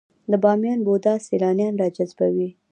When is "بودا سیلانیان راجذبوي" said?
0.87-2.49